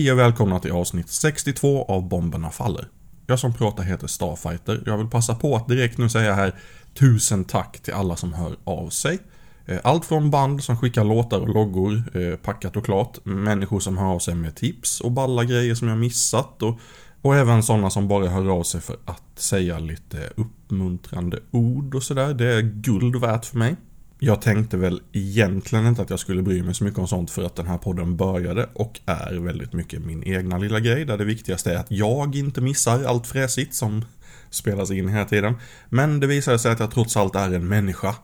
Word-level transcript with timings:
Hej 0.00 0.12
och 0.12 0.18
välkomna 0.18 0.58
till 0.58 0.72
avsnitt 0.72 1.08
62 1.08 1.84
av 1.84 2.08
Bomberna 2.08 2.50
Faller. 2.50 2.88
Jag 3.26 3.38
som 3.38 3.54
pratar 3.54 3.82
heter 3.82 4.06
Starfighter. 4.06 4.82
Jag 4.86 4.98
vill 4.98 5.06
passa 5.06 5.34
på 5.34 5.56
att 5.56 5.68
direkt 5.68 5.98
nu 5.98 6.08
säga 6.08 6.34
här 6.34 6.54
tusen 6.94 7.44
tack 7.44 7.80
till 7.80 7.94
alla 7.94 8.16
som 8.16 8.32
hör 8.32 8.56
av 8.64 8.88
sig. 8.88 9.18
Eh, 9.66 9.78
allt 9.84 10.04
från 10.04 10.30
band 10.30 10.64
som 10.64 10.76
skickar 10.76 11.04
låtar 11.04 11.40
och 11.40 11.48
loggor, 11.48 12.02
eh, 12.14 12.36
packat 12.36 12.76
och 12.76 12.84
klart, 12.84 13.24
människor 13.24 13.80
som 13.80 13.98
hör 13.98 14.06
av 14.06 14.18
sig 14.18 14.34
med 14.34 14.56
tips 14.56 15.00
och 15.00 15.12
balla 15.12 15.44
grejer 15.44 15.74
som 15.74 15.88
jag 15.88 15.98
missat 15.98 16.62
och, 16.62 16.80
och 17.22 17.36
även 17.36 17.62
sådana 17.62 17.90
som 17.90 18.08
bara 18.08 18.28
hör 18.28 18.48
av 18.48 18.62
sig 18.62 18.80
för 18.80 18.96
att 19.04 19.22
säga 19.36 19.78
lite 19.78 20.30
uppmuntrande 20.36 21.38
ord 21.50 21.94
och 21.94 22.02
sådär. 22.02 22.34
Det 22.34 22.54
är 22.54 22.62
guld 22.62 23.16
värt 23.16 23.44
för 23.44 23.58
mig. 23.58 23.76
Jag 24.22 24.42
tänkte 24.42 24.76
väl 24.76 25.00
egentligen 25.12 25.86
inte 25.86 26.02
att 26.02 26.10
jag 26.10 26.18
skulle 26.18 26.42
bry 26.42 26.62
mig 26.62 26.74
så 26.74 26.84
mycket 26.84 26.98
om 26.98 27.08
sånt 27.08 27.30
för 27.30 27.42
att 27.42 27.56
den 27.56 27.66
här 27.66 27.78
podden 27.78 28.16
började 28.16 28.68
och 28.72 29.00
är 29.06 29.34
väldigt 29.34 29.72
mycket 29.72 30.04
min 30.04 30.22
egna 30.24 30.58
lilla 30.58 30.80
grej 30.80 31.04
där 31.04 31.18
det 31.18 31.24
viktigaste 31.24 31.72
är 31.72 31.76
att 31.76 31.90
jag 31.90 32.36
inte 32.36 32.60
missar 32.60 33.04
allt 33.04 33.26
fräsigt 33.26 33.74
som 33.74 34.04
spelas 34.50 34.90
in 34.90 35.08
hela 35.08 35.24
tiden. 35.24 35.54
Men 35.88 36.20
det 36.20 36.26
visade 36.26 36.58
sig 36.58 36.72
att 36.72 36.80
jag 36.80 36.90
trots 36.90 37.16
allt 37.16 37.36
är 37.36 37.52
en 37.54 37.68
människa. 37.68 38.14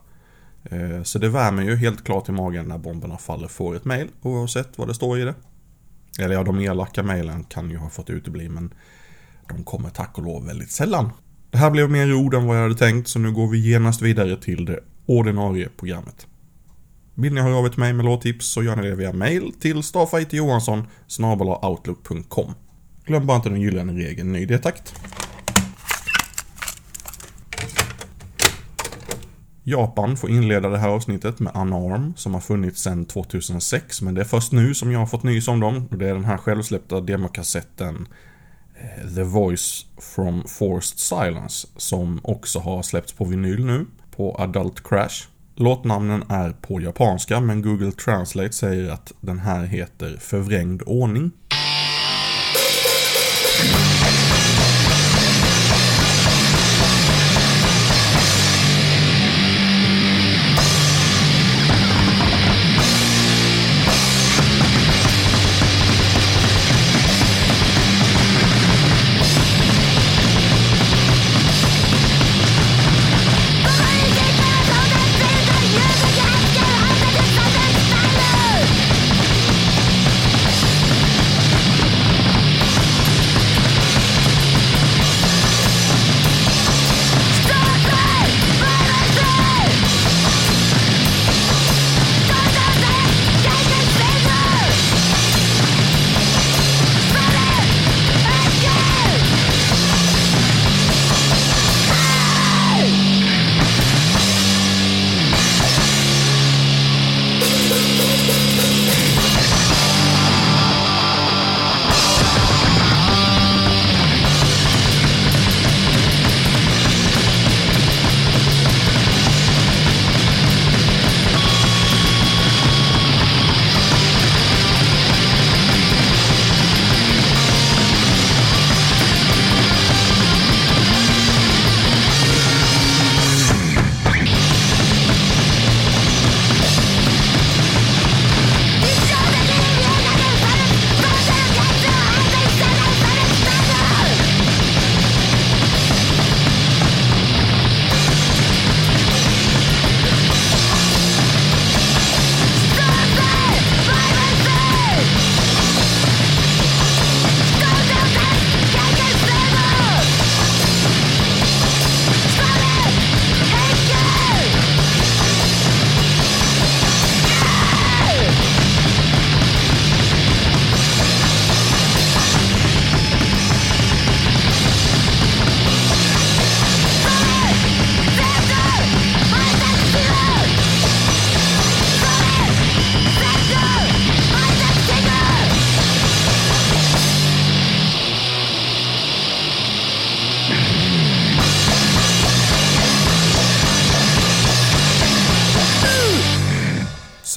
Eh, 0.63 1.03
så 1.03 1.19
det 1.19 1.29
värmer 1.29 1.63
ju 1.63 1.75
helt 1.75 2.03
klart 2.03 2.29
i 2.29 2.31
magen 2.31 2.65
när 2.65 2.77
bomberna 2.77 3.17
faller 3.17 3.47
får 3.47 3.75
ett 3.75 3.85
mail 3.85 4.07
oavsett 4.21 4.77
vad 4.77 4.87
det 4.87 4.93
står 4.93 5.19
i 5.19 5.23
det. 5.23 5.35
Eller 6.19 6.35
ja, 6.35 6.43
de 6.43 6.59
elaka 6.59 7.03
mailen 7.03 7.43
kan 7.43 7.69
ju 7.69 7.77
ha 7.77 7.89
fått 7.89 8.09
utebli 8.09 8.49
men 8.49 8.73
de 9.49 9.63
kommer 9.63 9.89
tack 9.89 10.17
och 10.17 10.23
lov 10.23 10.45
väldigt 10.45 10.71
sällan. 10.71 11.09
Det 11.51 11.57
här 11.57 11.71
blev 11.71 11.89
mer 11.89 12.13
ord 12.13 12.33
än 12.33 12.45
vad 12.45 12.57
jag 12.57 12.61
hade 12.61 12.75
tänkt 12.75 13.07
så 13.07 13.19
nu 13.19 13.31
går 13.31 13.47
vi 13.47 13.71
genast 13.71 14.01
vidare 14.01 14.37
till 14.37 14.65
det 14.65 14.79
ordinarie 15.07 15.69
programmet. 15.77 16.27
Vill 17.13 17.33
ni 17.33 17.41
höra 17.41 17.55
av 17.55 17.65
er 17.65 17.69
till 17.69 17.79
mig 17.79 17.93
med 17.93 18.05
låttips 18.05 18.45
så 18.45 18.63
gör 18.63 18.75
ni 18.75 18.89
det 18.89 18.95
via 18.95 19.13
mail 19.13 19.53
till 19.59 19.83
starfighterjohansson 19.83 20.87
outlook.com. 21.61 22.53
Glöm 23.05 23.27
bara 23.27 23.37
inte 23.37 23.49
den 23.49 23.61
gyllene 23.61 23.93
regeln 23.93 24.31
ny 24.31 24.45
detakt. 24.45 24.93
Japan 29.63 30.17
får 30.17 30.29
inleda 30.29 30.69
det 30.69 30.77
här 30.77 30.89
avsnittet 30.89 31.39
med 31.39 31.55
Unarm 31.55 32.13
som 32.15 32.33
har 32.33 32.41
funnits 32.41 32.81
sedan 32.81 33.05
2006 33.05 34.01
men 34.01 34.13
det 34.13 34.21
är 34.21 34.25
först 34.25 34.51
nu 34.51 34.73
som 34.73 34.91
jag 34.91 34.99
har 34.99 35.05
fått 35.05 35.23
nys 35.23 35.47
om 35.47 35.59
dem 35.59 35.87
och 35.91 35.97
det 35.97 36.09
är 36.09 36.13
den 36.13 36.25
här 36.25 36.37
självsläppta 36.37 37.01
demokassetten 37.01 38.07
eh, 38.75 39.15
The 39.15 39.23
Voice 39.23 39.85
from 39.99 40.43
Forced 40.47 40.99
Silence 40.99 41.67
som 41.77 42.19
också 42.23 42.59
har 42.59 42.83
släppts 42.83 43.13
på 43.13 43.25
vinyl 43.25 43.65
nu 43.65 43.85
på 44.17 44.35
Adult 44.39 44.83
Crash. 44.83 45.27
Låtnamnen 45.55 46.23
är 46.29 46.51
på 46.51 46.81
japanska 46.81 47.39
men 47.39 47.61
Google 47.61 47.91
Translate 47.91 48.53
säger 48.53 48.91
att 48.91 49.13
den 49.21 49.39
här 49.39 49.65
heter 49.65 50.17
Förvrängd 50.19 50.81
ordning. 50.85 51.31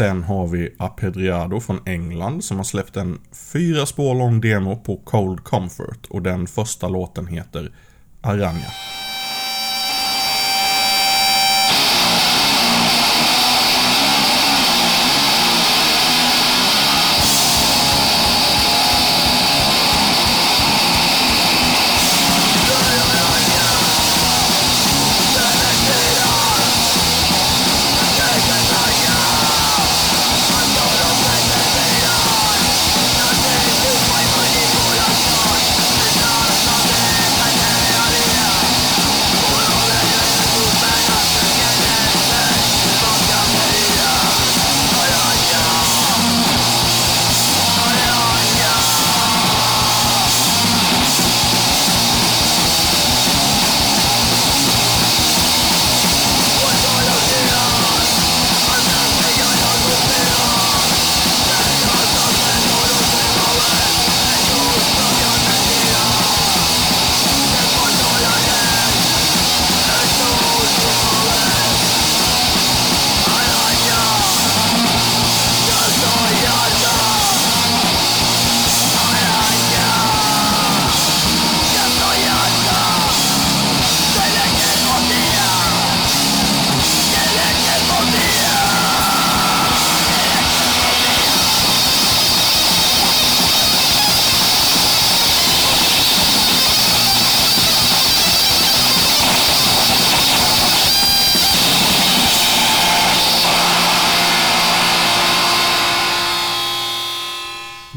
Sen 0.01 0.23
har 0.23 0.47
vi 0.47 0.75
Apedriado 0.79 1.61
från 1.61 1.81
England 1.87 2.45
som 2.45 2.57
har 2.57 2.65
släppt 2.65 2.97
en 2.97 3.19
fyra 3.53 3.87
spår 3.87 4.15
lång 4.15 4.41
demo 4.41 4.77
på 4.77 4.97
Cold 4.97 5.45
Comfort 5.45 6.07
och 6.11 6.23
den 6.23 6.47
första 6.47 6.89
låten 6.89 7.27
heter 7.27 7.73
Aranja. 8.21 8.67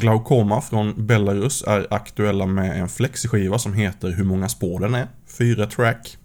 Glaukoma 0.04 0.62
från 0.62 1.08
Belarus 1.08 1.64
är 1.68 1.88
aktuella 1.94 2.46
med 2.46 2.80
en 2.80 2.90
flexiskiva 2.90 3.60
som 3.60 3.74
heter 3.74 4.12
Hur 4.12 4.24
många 4.24 4.50
spår 4.50 4.80
den 4.80 4.96
är? 4.96 5.08
Fyra 5.38 5.66
track. 5.66 6.18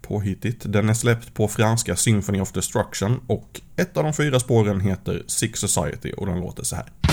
Påhittigt. 0.00 0.72
Den 0.72 0.88
är 0.88 0.94
släppt 0.94 1.34
på 1.34 1.48
franska 1.48 1.96
Symphony 1.96 2.40
of 2.40 2.52
Destruction 2.52 3.20
och 3.26 3.60
ett 3.76 3.96
av 3.96 4.04
de 4.04 4.12
fyra 4.12 4.40
spåren 4.40 4.80
heter 4.80 5.22
Sick 5.26 5.56
Society 5.56 6.12
och 6.12 6.26
den 6.26 6.40
låter 6.40 6.64
så 6.64 6.76
här. 6.76 7.11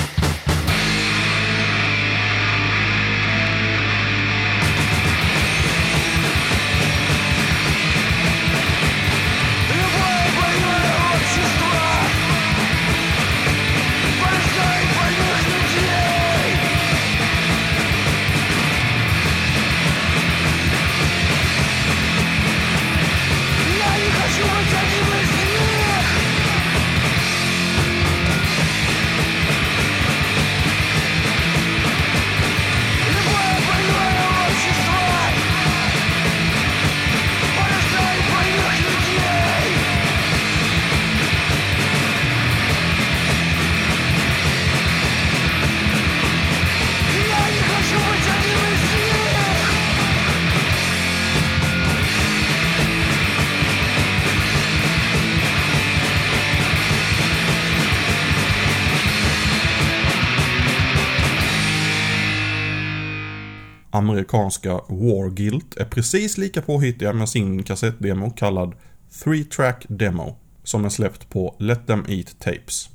Amerikanska 63.99 64.73
War 64.73 65.29
Guilt 65.29 65.77
är 65.77 65.85
precis 65.85 66.37
lika 66.37 66.61
påhittiga 66.61 67.13
med 67.13 67.29
sin 67.29 67.63
kassettdemo 67.63 68.29
kallad 68.29 68.75
3 69.23 69.43
Track 69.43 69.85
Demo, 69.89 70.35
som 70.63 70.85
är 70.85 70.89
släppt 70.89 71.29
på 71.29 71.55
Let 71.59 71.87
Them 71.87 72.05
Eat 72.07 72.39
Tapes. 72.39 72.89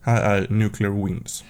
Här 0.00 0.22
är 0.22 0.48
Nuclear 0.50 1.04
Winds. 1.04 1.44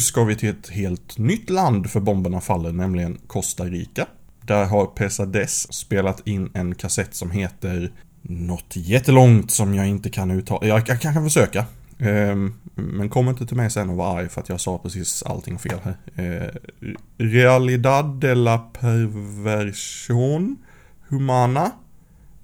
Ska 0.00 0.24
vi 0.24 0.36
till 0.36 0.48
ett 0.48 0.68
helt 0.68 1.18
nytt 1.18 1.50
land 1.50 1.90
för 1.90 2.00
bomberna 2.00 2.40
faller, 2.40 2.72
nämligen 2.72 3.18
Costa 3.26 3.64
Rica. 3.64 4.06
Där 4.42 4.64
har 4.64 4.86
Pesades 4.86 5.72
spelat 5.72 6.26
in 6.26 6.50
en 6.54 6.74
kassett 6.74 7.14
som 7.14 7.30
heter 7.30 7.92
något 8.22 8.76
jättelångt 8.76 9.50
som 9.50 9.74
jag 9.74 9.88
inte 9.88 10.10
kan 10.10 10.30
uttala. 10.30 10.66
Jag, 10.66 10.88
jag 10.88 11.00
kan 11.00 11.24
försöka. 11.24 11.66
Ehm, 11.98 12.54
men 12.74 13.08
kom 13.08 13.28
inte 13.28 13.46
till 13.46 13.56
mig 13.56 13.70
sen 13.70 13.90
och 13.90 13.96
var 13.96 14.18
arg 14.18 14.28
för 14.28 14.40
att 14.40 14.48
jag 14.48 14.60
sa 14.60 14.78
precis 14.78 15.22
allting 15.22 15.58
fel 15.58 15.78
här. 15.82 15.96
Eh, 16.14 16.48
Realidad 17.18 18.20
de 18.20 18.34
la 18.34 18.58
perversion 18.58 20.56
humana. 21.08 21.72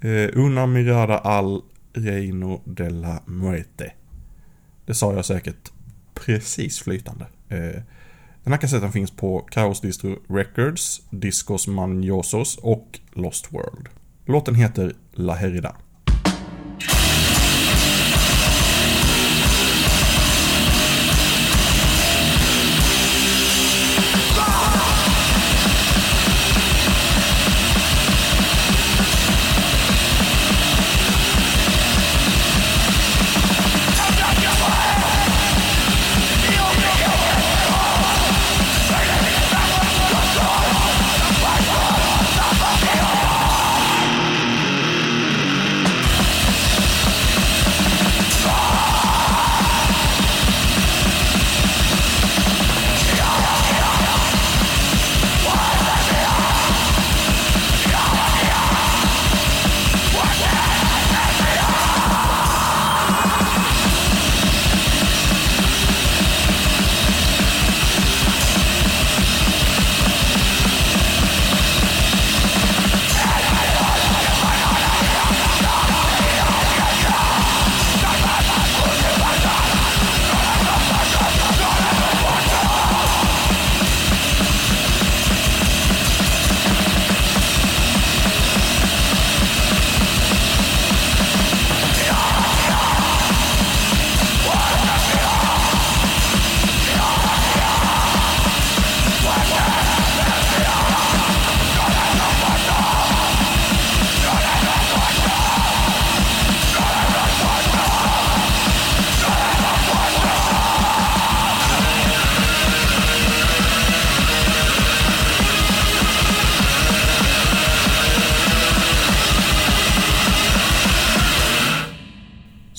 Eh, 0.00 0.28
Una 0.34 0.66
mirada 0.66 1.18
al 1.18 1.62
reino 1.92 2.60
de 2.64 2.90
la 2.90 3.22
muerte. 3.26 3.92
Det 4.86 4.94
sa 4.94 5.14
jag 5.14 5.25
säkert 5.25 5.72
precis 6.14 6.78
flytande. 6.78 7.26
Eh, 7.48 7.82
den 8.44 8.52
här 8.52 8.60
kassetten 8.60 8.92
finns 8.92 9.10
på 9.10 9.48
Chaos 9.54 9.80
Distro 9.80 10.18
Records, 10.28 11.02
Discos 11.10 11.66
Maniosos 11.66 12.56
och 12.56 13.00
Lost 13.12 13.52
World. 13.52 13.88
Låten 14.24 14.54
heter 14.54 14.94
La 15.12 15.34
Herida. 15.34 15.76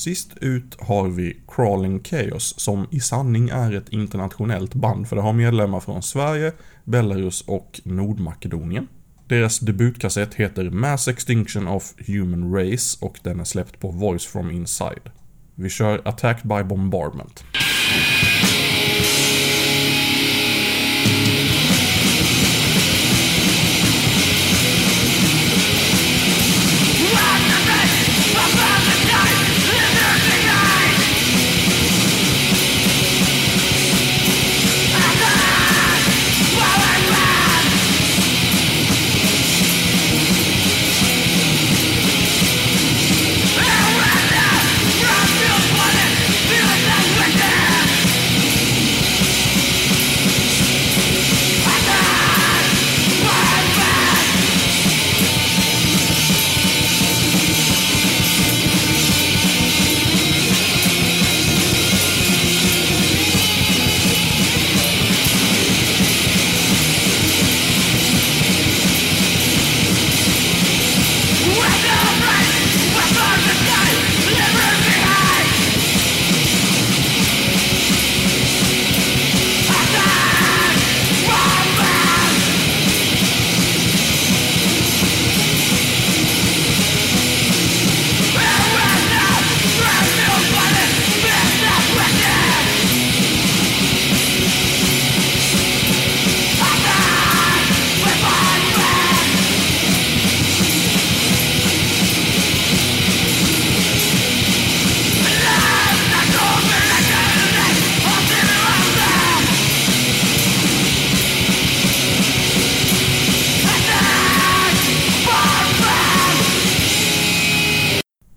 Sist 0.07 0.37
ut 0.41 0.77
har 0.79 1.07
vi 1.07 1.41
Crawling 1.47 2.03
Chaos, 2.03 2.59
som 2.59 2.87
i 2.91 2.99
sanning 2.99 3.49
är 3.49 3.71
ett 3.71 3.89
internationellt 3.89 4.73
band, 4.73 5.07
för 5.07 5.15
det 5.15 5.21
har 5.21 5.33
medlemmar 5.33 5.79
från 5.79 6.03
Sverige, 6.03 6.51
Belarus 6.83 7.41
och 7.41 7.81
Nordmakedonien. 7.83 8.87
Deras 9.25 9.59
debutkassett 9.59 10.33
heter 10.33 10.69
Mass 10.69 11.07
Extinction 11.07 11.67
of 11.67 11.93
Human 12.07 12.53
Race 12.53 12.97
och 13.01 13.19
den 13.23 13.39
är 13.39 13.43
släppt 13.43 13.79
på 13.79 13.91
Voice 13.91 14.25
from 14.25 14.51
Inside. 14.51 15.09
Vi 15.55 15.69
kör 15.69 16.01
Attacked 16.05 16.47
by 16.47 16.63
Bombardment. 16.63 17.43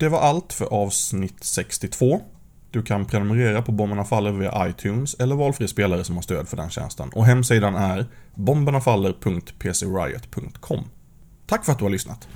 Det 0.01 0.09
var 0.09 0.21
allt 0.21 0.53
för 0.53 0.65
avsnitt 0.65 1.45
62. 1.45 2.21
Du 2.71 2.83
kan 2.83 3.07
prenumerera 3.07 3.63
på 3.63 3.73
Bomberna 3.73 4.05
Faller 4.05 4.33
via 4.33 4.69
iTunes 4.69 5.15
eller 5.15 5.37
valfri 5.37 5.69
spelare 5.69 6.05
som 6.05 6.15
har 6.15 6.23
stöd 6.23 6.49
för 6.49 6.57
den 6.57 6.71
tjänsten. 6.71 7.11
Och 7.15 7.27
hemsidan 7.27 7.75
är 7.75 8.07
bombernafaller.pcriot.com. 8.35 10.85
Tack 11.47 11.65
för 11.65 11.73
att 11.73 11.79
du 11.79 11.85
har 11.85 11.91
lyssnat. 11.91 12.29